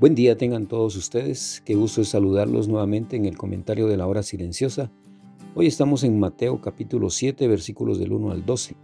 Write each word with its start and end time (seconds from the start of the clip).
Buen 0.00 0.14
día 0.14 0.38
tengan 0.38 0.66
todos 0.66 0.96
ustedes, 0.96 1.62
qué 1.66 1.74
gusto 1.74 2.00
es 2.00 2.08
saludarlos 2.08 2.68
nuevamente 2.68 3.16
en 3.16 3.26
el 3.26 3.36
comentario 3.36 3.86
de 3.86 3.98
la 3.98 4.06
hora 4.06 4.22
silenciosa. 4.22 4.90
Hoy 5.54 5.66
estamos 5.66 6.04
en 6.04 6.18
Mateo 6.18 6.62
capítulo 6.62 7.10
7 7.10 7.46
versículos 7.46 7.98
del 7.98 8.14
1 8.14 8.30
al 8.30 8.46
12. 8.46 8.76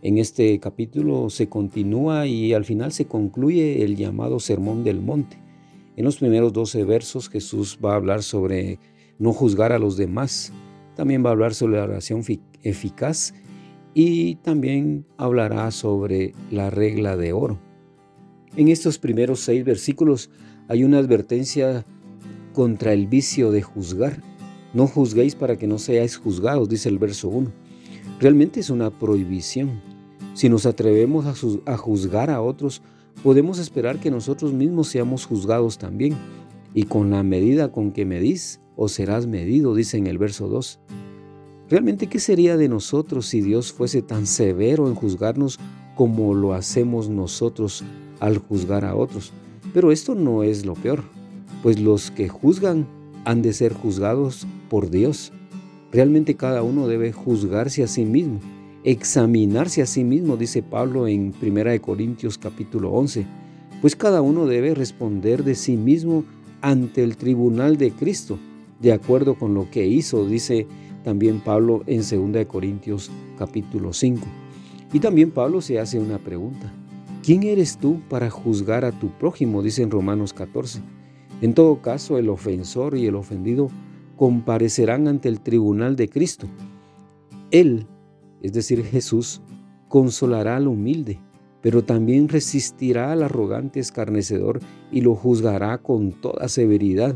En 0.00 0.16
este 0.16 0.58
capítulo 0.58 1.28
se 1.28 1.50
continúa 1.50 2.26
y 2.26 2.54
al 2.54 2.64
final 2.64 2.92
se 2.92 3.04
concluye 3.04 3.84
el 3.84 3.94
llamado 3.94 4.40
Sermón 4.40 4.84
del 4.84 5.02
Monte. 5.02 5.36
En 5.96 6.06
los 6.06 6.16
primeros 6.16 6.54
12 6.54 6.82
versos 6.84 7.28
Jesús 7.28 7.78
va 7.84 7.92
a 7.92 7.96
hablar 7.96 8.22
sobre 8.22 8.78
no 9.18 9.34
juzgar 9.34 9.72
a 9.72 9.78
los 9.78 9.98
demás, 9.98 10.54
también 10.96 11.22
va 11.22 11.28
a 11.28 11.32
hablar 11.32 11.52
sobre 11.52 11.76
la 11.76 11.84
oración 11.84 12.22
eficaz 12.62 13.34
y 13.92 14.36
también 14.36 15.04
hablará 15.18 15.70
sobre 15.72 16.32
la 16.50 16.70
regla 16.70 17.18
de 17.18 17.34
oro. 17.34 17.67
En 18.58 18.66
estos 18.66 18.98
primeros 18.98 19.38
seis 19.38 19.64
versículos 19.64 20.30
hay 20.66 20.82
una 20.82 20.98
advertencia 20.98 21.86
contra 22.52 22.92
el 22.92 23.06
vicio 23.06 23.52
de 23.52 23.62
juzgar. 23.62 24.20
No 24.74 24.88
juzguéis 24.88 25.36
para 25.36 25.56
que 25.56 25.68
no 25.68 25.78
seáis 25.78 26.16
juzgados, 26.16 26.68
dice 26.68 26.88
el 26.88 26.98
verso 26.98 27.28
1. 27.28 27.52
Realmente 28.18 28.58
es 28.58 28.68
una 28.68 28.90
prohibición. 28.90 29.80
Si 30.34 30.48
nos 30.48 30.66
atrevemos 30.66 31.24
a, 31.66 31.76
juzgar 31.76 32.30
a 32.30 32.42
otros, 32.42 32.82
podemos 33.22 33.60
esperar 33.60 34.00
que 34.00 34.10
nosotros 34.10 34.52
mismos 34.52 34.88
seamos 34.88 35.24
juzgados 35.24 35.78
también. 35.78 36.16
Y 36.74 36.82
con 36.82 37.10
la 37.10 37.22
medida 37.22 37.70
con 37.70 37.92
que 37.92 38.06
medís, 38.06 38.60
o 38.74 38.88
serás 38.88 39.28
medido, 39.28 39.72
dice 39.76 39.98
en 39.98 40.08
el 40.08 40.18
verso 40.18 40.48
2. 40.48 40.80
Realmente, 41.70 42.08
¿qué 42.08 42.18
sería 42.18 42.56
de 42.56 42.68
nosotros 42.68 43.26
si 43.26 43.40
Dios 43.40 43.72
fuese 43.72 44.02
tan 44.02 44.26
severo 44.26 44.88
en 44.88 44.96
juzgarnos 44.96 45.60
como 45.94 46.34
lo 46.34 46.54
hacemos 46.54 47.08
nosotros 47.08 47.84
al 48.20 48.38
juzgar 48.38 48.84
a 48.84 48.94
otros. 48.94 49.32
Pero 49.74 49.92
esto 49.92 50.14
no 50.14 50.42
es 50.42 50.64
lo 50.64 50.74
peor, 50.74 51.02
pues 51.62 51.78
los 51.80 52.10
que 52.10 52.28
juzgan 52.28 52.86
han 53.24 53.42
de 53.42 53.52
ser 53.52 53.74
juzgados 53.74 54.46
por 54.70 54.90
Dios. 54.90 55.32
Realmente 55.92 56.34
cada 56.34 56.62
uno 56.62 56.86
debe 56.86 57.12
juzgarse 57.12 57.82
a 57.82 57.86
sí 57.86 58.04
mismo, 58.04 58.40
examinarse 58.84 59.82
a 59.82 59.86
sí 59.86 60.04
mismo, 60.04 60.36
dice 60.36 60.62
Pablo 60.62 61.08
en 61.08 61.34
1 61.40 61.80
Corintios 61.80 62.38
capítulo 62.38 62.90
11, 62.92 63.26
pues 63.80 63.96
cada 63.96 64.22
uno 64.22 64.46
debe 64.46 64.74
responder 64.74 65.44
de 65.44 65.54
sí 65.54 65.76
mismo 65.76 66.24
ante 66.60 67.02
el 67.02 67.16
tribunal 67.16 67.76
de 67.76 67.92
Cristo, 67.92 68.38
de 68.80 68.92
acuerdo 68.92 69.34
con 69.34 69.54
lo 69.54 69.70
que 69.70 69.86
hizo, 69.86 70.26
dice 70.26 70.66
también 71.04 71.40
Pablo 71.40 71.82
en 71.86 72.00
2 72.32 72.46
Corintios 72.46 73.10
capítulo 73.38 73.92
5. 73.92 74.26
Y 74.92 75.00
también 75.00 75.30
Pablo 75.30 75.60
se 75.60 75.78
hace 75.78 75.98
una 75.98 76.18
pregunta. 76.18 76.72
¿Quién 77.28 77.42
eres 77.42 77.76
tú 77.76 78.00
para 78.08 78.30
juzgar 78.30 78.86
a 78.86 78.98
tu 78.98 79.10
prójimo? 79.10 79.62
Dice 79.62 79.82
en 79.82 79.90
Romanos 79.90 80.32
14. 80.32 80.80
En 81.42 81.52
todo 81.52 81.82
caso, 81.82 82.16
el 82.16 82.30
ofensor 82.30 82.96
y 82.96 83.04
el 83.04 83.16
ofendido 83.16 83.68
comparecerán 84.16 85.06
ante 85.08 85.28
el 85.28 85.42
tribunal 85.42 85.94
de 85.94 86.08
Cristo. 86.08 86.46
Él, 87.50 87.86
es 88.40 88.54
decir, 88.54 88.82
Jesús, 88.82 89.42
consolará 89.88 90.56
al 90.56 90.68
humilde, 90.68 91.20
pero 91.60 91.84
también 91.84 92.30
resistirá 92.30 93.12
al 93.12 93.22
arrogante 93.22 93.78
escarnecedor 93.78 94.60
y 94.90 95.02
lo 95.02 95.14
juzgará 95.14 95.76
con 95.82 96.12
toda 96.12 96.48
severidad. 96.48 97.14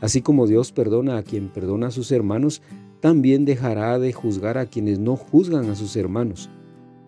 Así 0.00 0.22
como 0.22 0.46
Dios 0.46 0.70
perdona 0.70 1.16
a 1.16 1.24
quien 1.24 1.48
perdona 1.48 1.88
a 1.88 1.90
sus 1.90 2.12
hermanos, 2.12 2.62
también 3.00 3.44
dejará 3.44 3.98
de 3.98 4.12
juzgar 4.12 4.58
a 4.58 4.66
quienes 4.66 5.00
no 5.00 5.16
juzgan 5.16 5.70
a 5.70 5.74
sus 5.74 5.96
hermanos. 5.96 6.48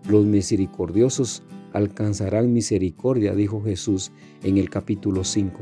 Los 0.09 0.25
misericordiosos 0.25 1.45
alcanzarán 1.73 2.53
misericordia, 2.53 3.35
dijo 3.35 3.63
Jesús 3.63 4.13
en 4.43 4.59
el 4.59 4.71
capítulo 4.71 5.25
5. 5.25 5.61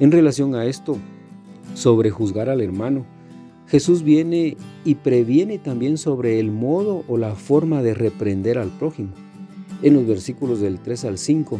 En 0.00 0.12
relación 0.12 0.54
a 0.54 0.66
esto, 0.66 0.96
sobre 1.74 2.10
juzgar 2.10 2.48
al 2.48 2.60
hermano, 2.60 3.04
Jesús 3.66 4.02
viene 4.02 4.56
y 4.84 4.96
previene 4.96 5.58
también 5.58 5.96
sobre 5.96 6.40
el 6.40 6.50
modo 6.50 7.04
o 7.06 7.16
la 7.16 7.36
forma 7.36 7.82
de 7.82 7.94
reprender 7.94 8.58
al 8.58 8.70
prójimo. 8.70 9.10
En 9.82 9.94
los 9.94 10.06
versículos 10.06 10.60
del 10.60 10.80
3 10.80 11.04
al 11.04 11.18
5 11.18 11.58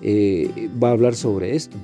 eh, 0.00 0.70
va 0.82 0.88
a 0.88 0.92
hablar 0.92 1.14
sobre 1.14 1.54
esto. 1.54 1.76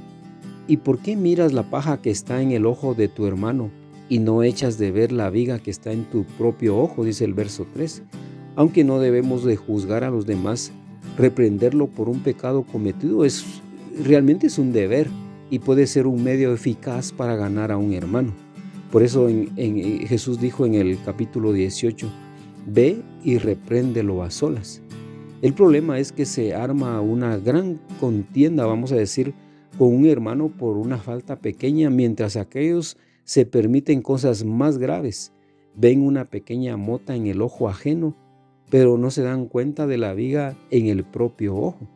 ¿Y 0.66 0.78
por 0.78 0.98
qué 0.98 1.16
miras 1.16 1.52
la 1.52 1.70
paja 1.70 2.00
que 2.00 2.10
está 2.10 2.42
en 2.42 2.52
el 2.52 2.66
ojo 2.66 2.94
de 2.94 3.08
tu 3.08 3.26
hermano 3.26 3.70
y 4.08 4.18
no 4.18 4.42
echas 4.42 4.78
de 4.78 4.90
ver 4.90 5.12
la 5.12 5.30
viga 5.30 5.58
que 5.58 5.70
está 5.70 5.92
en 5.92 6.04
tu 6.04 6.24
propio 6.24 6.78
ojo? 6.78 7.04
Dice 7.04 7.24
el 7.24 7.34
verso 7.34 7.66
3. 7.74 8.02
Aunque 8.56 8.84
no 8.84 8.98
debemos 8.98 9.44
de 9.44 9.56
juzgar 9.56 10.02
a 10.02 10.10
los 10.10 10.26
demás 10.26 10.72
reprenderlo 11.16 11.86
por 11.86 12.08
un 12.08 12.20
pecado 12.20 12.62
cometido 12.62 13.24
es 13.24 13.44
realmente 14.04 14.46
es 14.46 14.58
un 14.58 14.72
deber 14.72 15.08
y 15.50 15.58
puede 15.60 15.86
ser 15.86 16.06
un 16.06 16.22
medio 16.22 16.52
eficaz 16.52 17.12
para 17.12 17.36
ganar 17.36 17.72
a 17.72 17.76
un 17.76 17.92
hermano. 17.92 18.32
Por 18.90 19.02
eso 19.02 19.28
en, 19.28 20.06
Jesús 20.06 20.40
dijo 20.40 20.64
en 20.64 20.74
el 20.74 20.98
capítulo 21.04 21.52
18, 21.52 22.08
ve 22.66 23.02
y 23.22 23.38
repréndelo 23.38 24.22
a 24.22 24.30
solas. 24.30 24.82
El 25.42 25.52
problema 25.52 25.98
es 25.98 26.10
que 26.10 26.24
se 26.24 26.54
arma 26.54 27.00
una 27.00 27.36
gran 27.36 27.78
contienda, 28.00 28.66
vamos 28.66 28.92
a 28.92 28.96
decir, 28.96 29.34
con 29.76 29.94
un 29.94 30.06
hermano 30.06 30.48
por 30.48 30.76
una 30.76 30.98
falta 30.98 31.36
pequeña, 31.36 31.90
mientras 31.90 32.36
aquellos 32.36 32.96
se 33.24 33.46
permiten 33.46 34.02
cosas 34.02 34.44
más 34.44 34.78
graves. 34.78 35.32
Ven 35.76 36.02
una 36.02 36.24
pequeña 36.24 36.76
mota 36.76 37.14
en 37.14 37.26
el 37.26 37.40
ojo 37.42 37.68
ajeno 37.68 38.16
pero 38.70 38.98
no 38.98 39.10
se 39.10 39.22
dan 39.22 39.46
cuenta 39.46 39.86
de 39.86 39.98
la 39.98 40.14
viga 40.14 40.56
en 40.70 40.86
el 40.86 41.04
propio 41.04 41.56
ojo. 41.56 41.88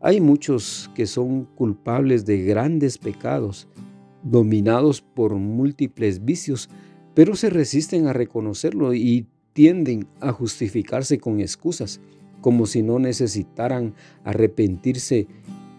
Hay 0.00 0.20
muchos 0.20 0.90
que 0.94 1.06
son 1.06 1.44
culpables 1.44 2.24
de 2.24 2.42
grandes 2.42 2.98
pecados, 2.98 3.68
dominados 4.22 5.02
por 5.02 5.34
múltiples 5.34 6.24
vicios, 6.24 6.70
pero 7.14 7.36
se 7.36 7.50
resisten 7.50 8.06
a 8.06 8.12
reconocerlo 8.12 8.94
y 8.94 9.26
tienden 9.52 10.06
a 10.20 10.32
justificarse 10.32 11.18
con 11.18 11.40
excusas, 11.40 12.00
como 12.40 12.66
si 12.66 12.82
no 12.82 12.98
necesitaran 12.98 13.94
arrepentirse 14.24 15.26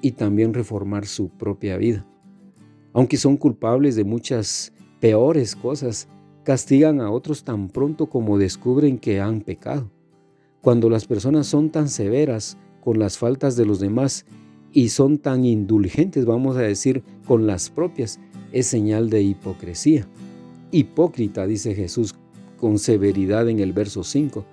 y 0.01 0.11
también 0.11 0.53
reformar 0.53 1.05
su 1.05 1.29
propia 1.29 1.77
vida. 1.77 2.05
Aunque 2.93 3.17
son 3.17 3.37
culpables 3.37 3.95
de 3.95 4.03
muchas 4.03 4.73
peores 4.99 5.55
cosas, 5.55 6.07
castigan 6.43 7.01
a 7.01 7.09
otros 7.09 7.43
tan 7.43 7.69
pronto 7.69 8.07
como 8.07 8.37
descubren 8.37 8.99
que 8.99 9.19
han 9.19 9.41
pecado. 9.41 9.89
Cuando 10.61 10.91
las 10.91 11.05
personas 11.05 11.47
son 11.47 11.71
tan 11.71 11.89
severas 11.89 12.57
con 12.81 12.99
las 12.99 13.17
faltas 13.17 13.55
de 13.55 13.65
los 13.65 13.79
demás 13.79 14.25
y 14.71 14.89
son 14.89 15.17
tan 15.17 15.43
indulgentes, 15.43 16.25
vamos 16.25 16.55
a 16.55 16.61
decir, 16.61 17.03
con 17.25 17.47
las 17.47 17.71
propias, 17.71 18.19
es 18.51 18.67
señal 18.67 19.09
de 19.09 19.23
hipocresía. 19.23 20.07
Hipócrita, 20.71 21.47
dice 21.47 21.73
Jesús 21.73 22.15
con 22.57 22.77
severidad 22.77 23.49
en 23.49 23.59
el 23.59 23.73
verso 23.73 24.03
5. 24.03 24.45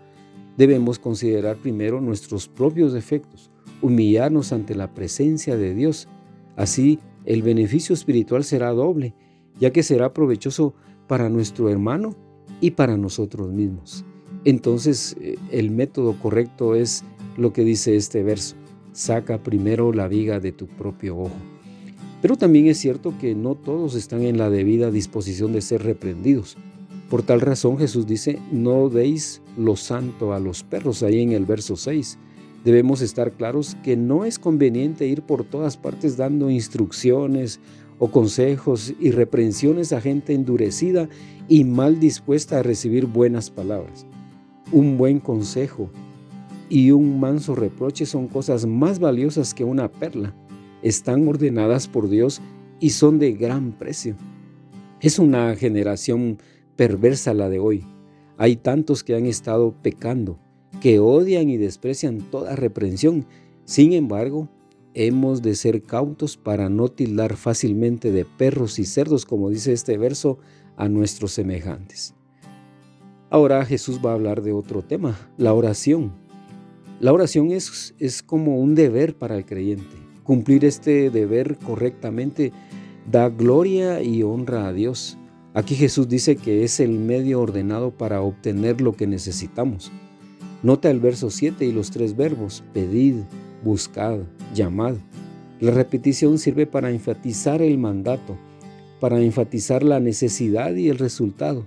Debemos 0.56 0.98
considerar 0.98 1.58
primero 1.58 2.00
nuestros 2.00 2.48
propios 2.48 2.94
defectos, 2.94 3.50
humillarnos 3.82 4.52
ante 4.52 4.74
la 4.74 4.94
presencia 4.94 5.58
de 5.58 5.74
Dios. 5.74 6.08
Así 6.56 6.98
el 7.26 7.42
beneficio 7.42 7.92
espiritual 7.92 8.44
será 8.44 8.70
doble, 8.70 9.14
ya 9.60 9.72
que 9.72 9.82
será 9.82 10.14
provechoso 10.14 10.74
para 11.06 11.28
nuestro 11.28 11.68
hermano 11.68 12.16
y 12.62 12.70
para 12.70 12.96
nosotros 12.96 13.52
mismos. 13.52 14.06
Entonces 14.44 15.16
eh, 15.20 15.36
el 15.50 15.70
método 15.70 16.18
correcto 16.20 16.74
es 16.74 17.04
lo 17.36 17.52
que 17.52 17.64
dice 17.64 17.96
este 17.96 18.22
verso, 18.22 18.56
saca 18.92 19.42
primero 19.42 19.92
la 19.92 20.08
viga 20.08 20.40
de 20.40 20.52
tu 20.52 20.66
propio 20.66 21.18
ojo. 21.18 21.36
Pero 22.20 22.36
también 22.36 22.66
es 22.66 22.78
cierto 22.78 23.14
que 23.20 23.34
no 23.34 23.54
todos 23.54 23.94
están 23.94 24.22
en 24.22 24.38
la 24.38 24.50
debida 24.50 24.90
disposición 24.90 25.52
de 25.52 25.60
ser 25.60 25.84
reprendidos. 25.84 26.56
Por 27.08 27.22
tal 27.22 27.40
razón 27.40 27.78
Jesús 27.78 28.06
dice, 28.06 28.38
no 28.50 28.88
deis 28.88 29.40
lo 29.56 29.76
santo 29.76 30.32
a 30.32 30.40
los 30.40 30.62
perros, 30.62 31.02
ahí 31.02 31.22
en 31.22 31.32
el 31.32 31.46
verso 31.46 31.76
6. 31.76 32.18
Debemos 32.64 33.00
estar 33.00 33.32
claros 33.32 33.76
que 33.84 33.96
no 33.96 34.24
es 34.24 34.38
conveniente 34.38 35.06
ir 35.06 35.22
por 35.22 35.44
todas 35.44 35.76
partes 35.76 36.16
dando 36.16 36.50
instrucciones 36.50 37.60
o 38.00 38.10
consejos 38.10 38.92
y 39.00 39.10
reprensiones 39.12 39.92
a 39.92 40.00
gente 40.00 40.34
endurecida 40.34 41.08
y 41.48 41.64
mal 41.64 42.00
dispuesta 42.00 42.58
a 42.58 42.62
recibir 42.62 43.06
buenas 43.06 43.50
palabras. 43.50 44.06
Un 44.70 44.98
buen 44.98 45.18
consejo 45.18 45.90
y 46.68 46.90
un 46.90 47.18
manso 47.18 47.54
reproche 47.54 48.04
son 48.04 48.28
cosas 48.28 48.66
más 48.66 48.98
valiosas 48.98 49.54
que 49.54 49.64
una 49.64 49.90
perla. 49.90 50.34
Están 50.82 51.26
ordenadas 51.26 51.88
por 51.88 52.10
Dios 52.10 52.42
y 52.78 52.90
son 52.90 53.18
de 53.18 53.32
gran 53.32 53.72
precio. 53.72 54.14
Es 55.00 55.18
una 55.18 55.56
generación 55.56 56.36
perversa 56.76 57.32
la 57.32 57.48
de 57.48 57.58
hoy. 57.58 57.86
Hay 58.36 58.56
tantos 58.56 59.02
que 59.02 59.14
han 59.14 59.24
estado 59.24 59.74
pecando, 59.80 60.38
que 60.82 60.98
odian 60.98 61.48
y 61.48 61.56
desprecian 61.56 62.20
toda 62.30 62.54
reprensión. 62.54 63.24
Sin 63.64 63.94
embargo, 63.94 64.50
hemos 64.92 65.40
de 65.40 65.54
ser 65.54 65.82
cautos 65.82 66.36
para 66.36 66.68
no 66.68 66.88
tildar 66.88 67.36
fácilmente 67.36 68.12
de 68.12 68.26
perros 68.26 68.78
y 68.78 68.84
cerdos, 68.84 69.24
como 69.24 69.48
dice 69.48 69.72
este 69.72 69.96
verso, 69.96 70.38
a 70.76 70.90
nuestros 70.90 71.32
semejantes. 71.32 72.14
Ahora 73.30 73.62
Jesús 73.66 74.00
va 74.04 74.12
a 74.12 74.14
hablar 74.14 74.40
de 74.40 74.52
otro 74.52 74.82
tema, 74.82 75.18
la 75.36 75.52
oración. 75.52 76.12
La 76.98 77.12
oración 77.12 77.50
es, 77.50 77.94
es 77.98 78.22
como 78.22 78.58
un 78.58 78.74
deber 78.74 79.16
para 79.16 79.36
el 79.36 79.44
creyente. 79.44 79.96
Cumplir 80.22 80.64
este 80.64 81.10
deber 81.10 81.58
correctamente 81.58 82.52
da 83.10 83.28
gloria 83.28 84.02
y 84.02 84.22
honra 84.22 84.66
a 84.66 84.72
Dios. 84.72 85.18
Aquí 85.52 85.74
Jesús 85.74 86.08
dice 86.08 86.36
que 86.36 86.64
es 86.64 86.80
el 86.80 86.92
medio 86.92 87.42
ordenado 87.42 87.90
para 87.90 88.22
obtener 88.22 88.80
lo 88.80 88.94
que 88.94 89.06
necesitamos. 89.06 89.92
Nota 90.62 90.90
el 90.90 90.98
verso 90.98 91.30
7 91.30 91.66
y 91.66 91.72
los 91.72 91.90
tres 91.90 92.16
verbos, 92.16 92.64
pedid, 92.72 93.16
buscad, 93.62 94.20
llamad. 94.54 94.94
La 95.60 95.72
repetición 95.72 96.38
sirve 96.38 96.66
para 96.66 96.90
enfatizar 96.90 97.60
el 97.60 97.76
mandato, 97.76 98.38
para 99.00 99.20
enfatizar 99.20 99.82
la 99.82 100.00
necesidad 100.00 100.74
y 100.74 100.88
el 100.88 100.96
resultado. 100.96 101.66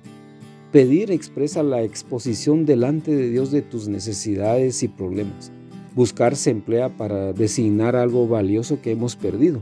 Pedir 0.72 1.12
expresa 1.12 1.64
la 1.64 1.84
exposición 1.84 2.66
delante 2.66 3.14
de 3.14 3.30
Dios 3.30 3.52
de 3.52 3.62
tus 3.62 3.90
necesidades 3.90 4.84
y 4.84 4.88
problemas. 4.88 5.52
Buscar 5.96 6.38
se 6.38 6.52
emplea 6.52 6.96
para 6.96 7.34
designar 7.34 7.98
algo 7.98 8.26
valioso 8.26 8.82
que 8.82 8.92
hemos 8.92 9.18
perdido. 9.18 9.62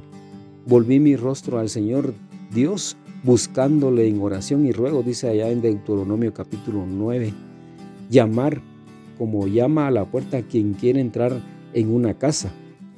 Volví 0.67 0.99
mi 0.99 1.15
rostro 1.15 1.57
al 1.57 1.69
Señor 1.69 2.13
Dios 2.53 2.95
buscándole 3.23 4.07
en 4.07 4.21
oración 4.21 4.67
y 4.67 4.71
ruego, 4.71 5.01
dice 5.01 5.27
allá 5.27 5.49
en 5.49 5.61
Deuteronomio 5.61 6.31
capítulo 6.31 6.85
9. 6.85 7.33
Llamar 8.11 8.61
como 9.17 9.47
llama 9.47 9.87
a 9.87 9.91
la 9.91 10.05
puerta 10.05 10.43
quien 10.43 10.73
quiere 10.73 11.01
entrar 11.01 11.41
en 11.73 11.91
una 11.91 12.19
casa. 12.19 12.51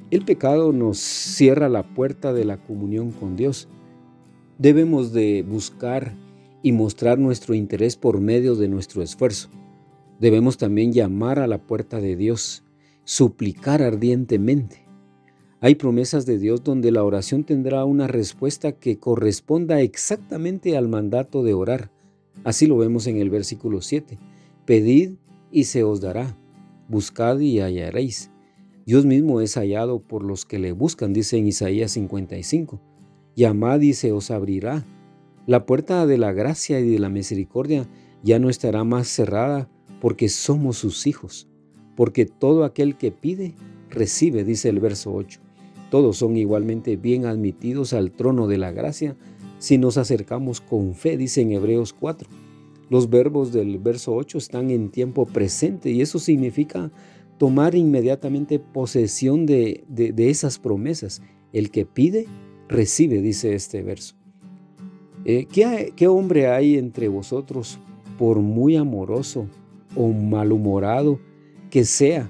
El 0.09 0.25
pecado 0.25 0.73
nos 0.73 0.97
cierra 0.97 1.69
la 1.69 1.83
puerta 1.83 2.33
de 2.33 2.43
la 2.43 2.57
comunión 2.57 3.11
con 3.11 3.37
Dios. 3.37 3.69
Debemos 4.57 5.13
de 5.13 5.45
buscar 5.47 6.13
y 6.63 6.71
mostrar 6.71 7.19
nuestro 7.19 7.53
interés 7.53 7.95
por 7.95 8.19
medio 8.19 8.55
de 8.55 8.67
nuestro 8.67 9.01
esfuerzo. 9.01 9.49
Debemos 10.19 10.57
también 10.57 10.93
llamar 10.93 11.39
a 11.39 11.47
la 11.47 11.57
puerta 11.57 11.99
de 11.99 12.15
Dios, 12.15 12.63
suplicar 13.03 13.81
ardientemente. 13.81 14.85
Hay 15.59 15.75
promesas 15.75 16.25
de 16.25 16.37
Dios 16.37 16.63
donde 16.63 16.91
la 16.91 17.03
oración 17.03 17.43
tendrá 17.43 17.85
una 17.85 18.07
respuesta 18.07 18.71
que 18.71 18.97
corresponda 18.97 19.81
exactamente 19.81 20.77
al 20.77 20.87
mandato 20.87 21.43
de 21.43 21.53
orar. 21.53 21.91
Así 22.43 22.67
lo 22.67 22.77
vemos 22.77 23.07
en 23.07 23.17
el 23.17 23.29
versículo 23.29 23.81
7. 23.81 24.17
Pedid 24.65 25.13
y 25.51 25.65
se 25.65 25.83
os 25.83 26.01
dará. 26.01 26.37
Buscad 26.87 27.39
y 27.39 27.59
hallaréis. 27.59 28.31
Dios 28.85 29.05
mismo 29.05 29.41
es 29.41 29.55
hallado 29.55 29.99
por 29.99 30.23
los 30.23 30.45
que 30.45 30.59
le 30.59 30.71
buscan, 30.71 31.13
dice 31.13 31.37
en 31.37 31.47
Isaías 31.47 31.91
55. 31.91 32.81
Llamad 33.35 33.81
y 33.81 33.93
se 33.93 34.11
os 34.11 34.31
abrirá. 34.31 34.85
La 35.47 35.65
puerta 35.65 36.05
de 36.05 36.17
la 36.17 36.33
gracia 36.33 36.79
y 36.79 36.89
de 36.89 36.99
la 36.99 37.09
misericordia 37.09 37.87
ya 38.23 38.39
no 38.39 38.49
estará 38.49 38.83
más 38.83 39.07
cerrada 39.07 39.69
porque 39.99 40.29
somos 40.29 40.77
sus 40.77 41.07
hijos. 41.07 41.47
Porque 41.95 42.25
todo 42.25 42.63
aquel 42.63 42.97
que 42.97 43.11
pide, 43.11 43.55
recibe, 43.89 44.43
dice 44.43 44.69
el 44.69 44.79
verso 44.79 45.13
8. 45.13 45.39
Todos 45.89 46.17
son 46.17 46.37
igualmente 46.37 46.95
bien 46.95 47.25
admitidos 47.25 47.93
al 47.93 48.11
trono 48.11 48.47
de 48.47 48.57
la 48.57 48.71
gracia 48.71 49.17
si 49.61 49.77
nos 49.77 49.97
acercamos 49.97 50.59
con 50.59 50.95
fe, 50.95 51.17
dice 51.17 51.41
en 51.41 51.51
Hebreos 51.51 51.93
4. 51.93 52.27
Los 52.89 53.11
verbos 53.11 53.53
del 53.53 53.77
verso 53.77 54.15
8 54.15 54.39
están 54.39 54.71
en 54.71 54.89
tiempo 54.89 55.27
presente 55.27 55.91
y 55.91 56.01
eso 56.01 56.17
significa 56.17 56.91
tomar 57.37 57.75
inmediatamente 57.75 58.57
posesión 58.57 59.45
de, 59.45 59.83
esas 60.17 60.57
promesas. 60.57 61.21
El 61.53 61.69
que 61.69 61.85
pide, 61.85 62.25
recibe, 62.69 63.21
dice 63.21 63.53
este 63.53 63.83
verso. 63.83 64.15
Eh, 65.23 65.47
¿qué, 65.51 65.93
¿Qué 65.95 66.07
hombre 66.07 66.47
hay 66.47 66.77
entre 66.77 67.07
vosotros, 67.07 67.79
por 68.17 68.39
muy 68.39 68.75
amoroso 68.75 69.47
o 69.95 70.09
malhumorado 70.09 71.19
que 71.69 71.85
sea, 71.85 72.29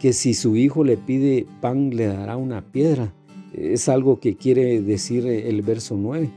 que 0.00 0.12
si 0.12 0.34
su 0.34 0.56
hijo 0.56 0.84
le 0.84 0.96
pide 0.96 1.46
pan 1.60 1.90
le 1.90 2.06
dará 2.06 2.36
una 2.36 2.62
piedra? 2.62 3.14
Es 3.52 3.88
algo 3.88 4.20
que 4.20 4.36
quiere 4.36 4.80
decir 4.80 5.26
el 5.26 5.62
verso 5.62 5.96
9. 5.96 6.30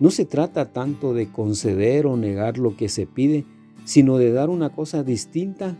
No 0.00 0.10
se 0.10 0.24
trata 0.24 0.72
tanto 0.72 1.12
de 1.12 1.30
conceder 1.30 2.06
o 2.06 2.16
negar 2.16 2.58
lo 2.58 2.76
que 2.76 2.88
se 2.88 3.06
pide, 3.06 3.44
sino 3.84 4.16
de 4.16 4.32
dar 4.32 4.48
una 4.48 4.70
cosa 4.70 5.02
distinta 5.02 5.76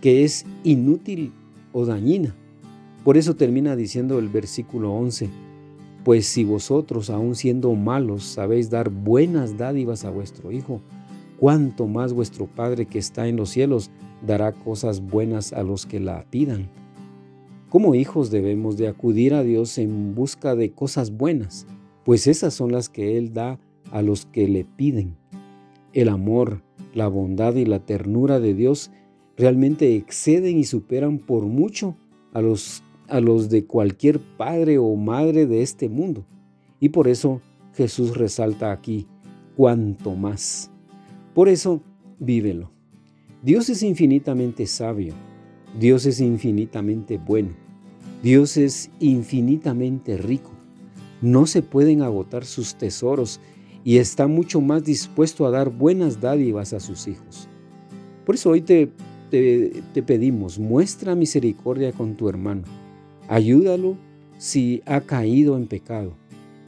que 0.00 0.24
es 0.24 0.46
inútil 0.62 1.32
o 1.72 1.84
dañina. 1.84 2.34
Por 3.04 3.16
eso 3.16 3.34
termina 3.36 3.76
diciendo 3.76 4.18
el 4.18 4.28
versículo 4.28 4.92
11, 4.92 5.28
pues 6.04 6.26
si 6.26 6.44
vosotros, 6.44 7.08
aun 7.08 7.34
siendo 7.34 7.74
malos, 7.74 8.24
sabéis 8.24 8.68
dar 8.68 8.90
buenas 8.90 9.56
dádivas 9.56 10.04
a 10.04 10.10
vuestro 10.10 10.52
Hijo, 10.52 10.82
cuánto 11.38 11.86
más 11.86 12.12
vuestro 12.12 12.46
Padre 12.46 12.86
que 12.86 12.98
está 12.98 13.26
en 13.26 13.36
los 13.36 13.50
cielos 13.50 13.90
dará 14.24 14.52
cosas 14.52 15.00
buenas 15.00 15.52
a 15.54 15.62
los 15.62 15.86
que 15.86 16.00
la 16.00 16.24
pidan. 16.30 16.68
Como 17.70 17.94
hijos 17.94 18.30
debemos 18.30 18.76
de 18.76 18.86
acudir 18.86 19.34
a 19.34 19.42
Dios 19.42 19.78
en 19.78 20.14
busca 20.14 20.54
de 20.54 20.72
cosas 20.72 21.10
buenas, 21.10 21.66
pues 22.04 22.26
esas 22.26 22.52
son 22.52 22.70
las 22.70 22.90
que 22.90 23.16
Él 23.16 23.32
da 23.32 23.58
a 23.90 24.02
los 24.02 24.26
que 24.26 24.46
le 24.46 24.64
piden. 24.64 25.16
El 25.94 26.10
amor, 26.10 26.62
la 26.92 27.08
bondad 27.08 27.54
y 27.54 27.64
la 27.64 27.80
ternura 27.80 28.40
de 28.40 28.54
Dios 28.54 28.90
realmente 29.36 29.96
exceden 29.96 30.58
y 30.58 30.64
superan 30.64 31.18
por 31.18 31.44
mucho 31.44 31.96
a 32.32 32.42
los, 32.42 32.82
a 33.08 33.20
los 33.20 33.50
de 33.50 33.64
cualquier 33.64 34.18
padre 34.18 34.78
o 34.78 34.94
madre 34.96 35.46
de 35.46 35.62
este 35.62 35.88
mundo. 35.88 36.24
Y 36.80 36.90
por 36.90 37.08
eso 37.08 37.40
Jesús 37.74 38.16
resalta 38.16 38.72
aquí, 38.72 39.06
cuanto 39.56 40.14
más. 40.14 40.70
Por 41.34 41.48
eso, 41.48 41.82
vívelo. 42.18 42.70
Dios 43.42 43.68
es 43.68 43.82
infinitamente 43.82 44.66
sabio. 44.66 45.14
Dios 45.78 46.06
es 46.06 46.20
infinitamente 46.20 47.18
bueno. 47.18 47.50
Dios 48.22 48.56
es 48.56 48.90
infinitamente 49.00 50.16
rico. 50.16 50.50
No 51.20 51.46
se 51.46 51.62
pueden 51.62 52.02
agotar 52.02 52.44
sus 52.44 52.74
tesoros 52.76 53.40
y 53.84 53.98
está 53.98 54.26
mucho 54.26 54.60
más 54.60 54.84
dispuesto 54.84 55.46
a 55.46 55.50
dar 55.50 55.70
buenas 55.70 56.20
dádivas 56.20 56.72
a 56.72 56.80
sus 56.80 57.06
hijos. 57.06 57.48
Por 58.24 58.36
eso 58.36 58.50
hoy 58.50 58.62
te, 58.62 58.90
te, 59.30 60.02
pedimos, 60.02 60.58
muestra 60.58 61.14
misericordia 61.14 61.92
con 61.92 62.14
tu 62.14 62.28
hermano. 62.28 62.62
Ayúdalo 63.28 63.96
si 64.38 64.82
ha 64.86 65.00
caído 65.00 65.56
en 65.56 65.66
pecado. 65.66 66.14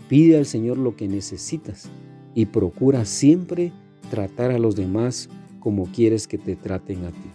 Pide 0.08 0.36
al 0.38 0.46
Señor 0.46 0.78
lo 0.78 0.96
que 0.96 1.08
necesitas 1.08 1.90
y 2.34 2.46
procura 2.46 3.04
siempre 3.04 3.72
tratar 4.10 4.50
a 4.50 4.58
los 4.58 4.76
demás 4.76 5.28
como 5.60 5.86
quieres 5.86 6.28
que 6.28 6.38
te 6.38 6.56
traten 6.56 7.04
a 7.04 7.10
ti. 7.10 7.30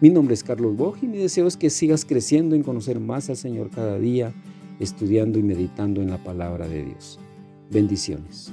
Mi 0.00 0.10
nombre 0.10 0.34
es 0.34 0.44
Carlos 0.44 0.76
Boj 0.76 0.98
y 1.02 1.06
mi 1.06 1.18
deseo 1.18 1.46
es 1.46 1.56
que 1.56 1.70
sigas 1.70 2.04
creciendo 2.04 2.54
en 2.54 2.62
conocer 2.62 3.00
más 3.00 3.28
al 3.30 3.36
Señor 3.36 3.70
cada 3.70 3.98
día 3.98 4.32
estudiando 4.78 5.38
y 5.38 5.42
meditando 5.42 6.02
en 6.02 6.10
la 6.10 6.22
palabra 6.22 6.68
de 6.68 6.84
Dios. 6.84 7.18
Bendiciones. 7.70 8.52